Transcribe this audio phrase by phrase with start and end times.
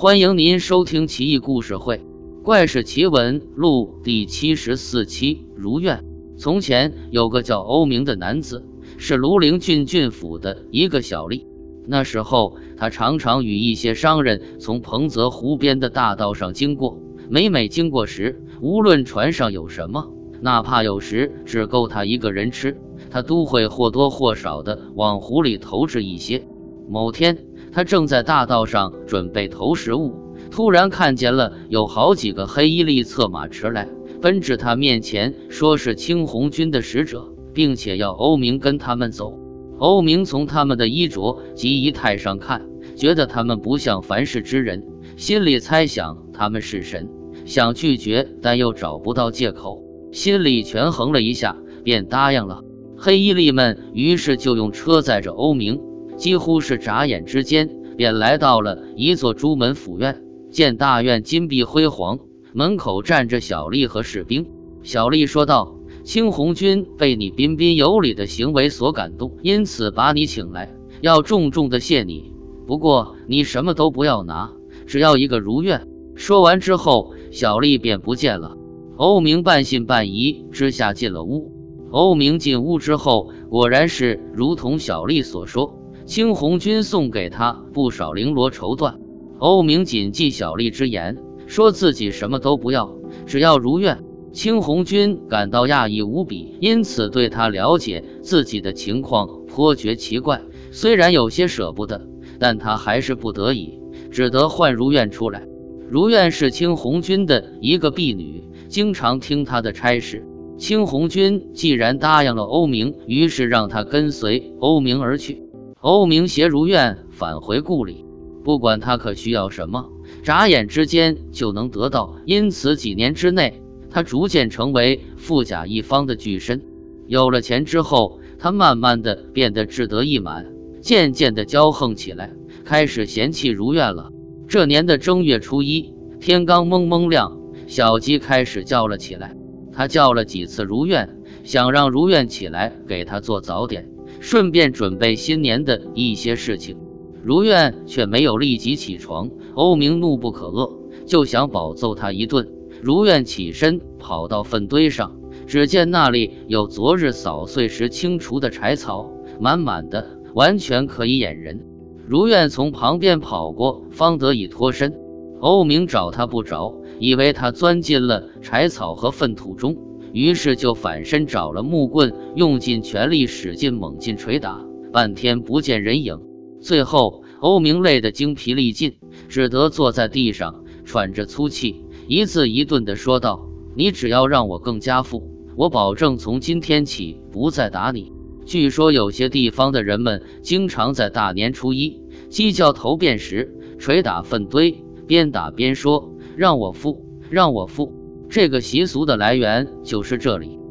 [0.00, 1.96] 欢迎您收听《奇异故事会·
[2.44, 5.44] 怪事奇闻录》第七十四期。
[5.56, 6.04] 如愿。
[6.36, 8.64] 从前有个叫欧明的男子，
[8.96, 11.46] 是庐陵郡郡府的一个小吏。
[11.84, 17.00] 那时候，他常常与一些商人从彭泽湖边的大道上经过。
[17.28, 22.80] 每每经过时，无论船上有什么，哪怕有时只够他一个人吃，
[23.10, 26.46] 他都会或多或少的往湖里投掷一些。
[26.88, 27.36] 某天，
[27.72, 30.14] 他正在大道上准备投食物，
[30.50, 33.88] 突然看见了有好几个黑衣吏策马驰来，
[34.20, 39.38] 奔至他面前，说是青红军的使者，并且要欧明跟他们走。
[39.78, 44.84] 欧明从他们的衣着及仪态上看，觉得他们不像凡世之人，
[45.16, 47.08] 心里猜想他们是神。
[47.44, 52.62] 想拒绝，但又找不到借口，心里权衡了一下，便答应了。
[52.96, 55.80] 黑衣吏们于是就用车载着欧明，
[56.18, 60.22] 几乎是眨眼之间，便来到了一座朱门府院。
[60.50, 62.18] 见大院金碧辉煌，
[62.52, 64.46] 门口站着小丽和士兵。
[64.82, 72.32] 小丽说道：“青红军被你彬彬有礼的行为所感动，因此把你请来，要重重的谢你。
[72.66, 74.52] 不过你什么都不要拿，
[74.86, 77.14] 只要一个如愿。”说完之后。
[77.30, 78.56] 小丽便不见了。
[78.96, 81.52] 欧明半信半疑之下进了屋。
[81.90, 85.77] 欧明进屋之后，果然是如同小丽所说，
[86.08, 88.94] 青红军送给他不少绫罗绸缎。
[89.38, 94.02] 欧明谨记小丽之言，说自己什么都不要，只要如愿。
[94.32, 100.40] 青红军感到讶异无比，因此对他了解自己的情况颇觉奇怪。
[100.70, 103.78] 虽然有些舍不得，但他还是不得已，
[104.10, 105.46] 只得换如愿出来。
[105.90, 110.26] 如愿是青红军的一个婢女，经常听他的差事。
[110.56, 115.42] 青红军既然答应了欧明，于是让他跟随欧明而去。
[115.88, 118.04] 欧明携如愿返回故里，
[118.44, 119.88] 不管他可需要什么，
[120.22, 122.16] 眨眼之间就能得到。
[122.26, 126.60] 因此几年之内，他逐渐成为富甲一方的巨绅。
[127.06, 132.34] 有了钱之后，他慢慢的变得志得意满，渐渐的骄横起来，
[132.66, 134.10] 开始嫌弃如愿了。
[134.46, 139.34] 这年的正月初一，天刚蒙蒙亮，小鸡开始叫了起来。
[139.72, 143.88] 他叫了几次如愿，想让如愿起来给他做早点，
[144.20, 146.76] 顺便准备新年的一些事情。
[147.22, 149.30] 如愿却没有立即起床。
[149.54, 152.48] 欧明怒不可遏，就想饱揍他一顿。
[152.80, 161.60] 如愿起身跑到粪堆上，只见那里有昨日扫碎时清除的柴草，满满的，完全可以掩人。
[162.06, 164.94] 如愿从旁边跑过，方得以脱身。
[165.40, 169.76] 欧明找他不着，以为他钻进了柴草和粪土中，
[170.12, 176.20] 于是就反身找了木棍，用尽全力使劲猛劲捶打，半天不见人影。
[176.60, 178.96] 最后，欧明累得精疲力尽，
[179.28, 188.12] 只得坐在地上喘着粗气，一字一顿地说道：“你只要让我更加富，我保证从今天起不再打你。”
[188.44, 197.92] 据说有些地方的人们经常在大年初一鸡叫头遍时捶打粪堆，边打边说：“让我富，让我富。”
[198.30, 200.67] 这个习俗的来源就是这里。